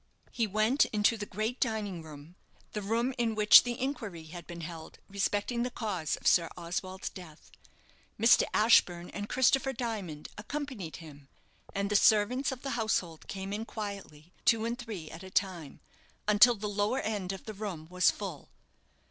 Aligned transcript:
He 0.31 0.47
went 0.47 0.85
into 0.85 1.15
the 1.15 1.27
great 1.27 1.59
dining 1.59 2.01
room 2.01 2.33
the 2.71 2.81
room 2.81 3.13
in 3.19 3.35
which 3.35 3.61
the 3.61 3.79
inquiry 3.79 4.23
had 4.23 4.47
been 4.47 4.61
held 4.61 4.97
respecting 5.07 5.61
the 5.61 5.69
cause 5.69 6.15
of 6.15 6.25
Sir 6.25 6.49
Oswald's 6.57 7.07
death. 7.11 7.51
Mr. 8.19 8.41
Ashburne 8.51 9.11
and 9.11 9.29
Christopher 9.29 9.73
Dimond 9.73 10.27
accompanied 10.39 10.95
him, 10.95 11.27
and 11.75 11.91
the 11.91 11.95
servants 11.95 12.51
of 12.51 12.63
the 12.63 12.71
household 12.71 13.27
came 13.27 13.53
in 13.53 13.63
quietly, 13.63 14.33
two 14.43 14.65
and 14.65 14.75
three 14.79 15.11
at 15.11 15.21
a 15.21 15.29
time, 15.29 15.81
until 16.27 16.55
the 16.55 16.67
lower 16.67 17.01
end 17.01 17.31
of 17.31 17.45
the 17.45 17.53
room 17.53 17.87
was 17.91 18.09
full. 18.09 18.49